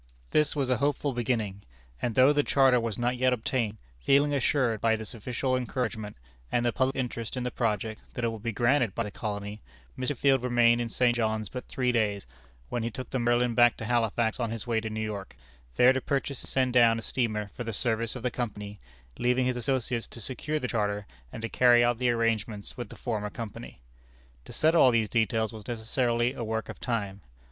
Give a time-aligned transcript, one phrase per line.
[0.31, 1.61] This was a hopeful beginning;
[2.01, 6.17] and, though the charter was not yet obtained, feeling assured by this official encouragement,
[6.51, 9.61] and the public interest in the project, that it would be granted by the colony,
[9.95, 10.17] Mr.
[10.17, 11.15] Field remained in St.
[11.15, 12.25] John's but three days,
[12.69, 15.35] when he took the Merlin back to Halifax on his way to New York,
[15.75, 18.79] there to purchase and send down a steamer for the service of the Company,
[19.19, 22.95] leaving his associates to secure the charter and to carry out the arrangements with the
[22.95, 23.81] former company.
[24.45, 27.21] To settle all these details was necessarily a work of time.